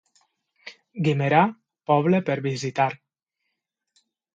[1.09, 1.43] Guimerà,
[1.93, 2.93] poble per visitar.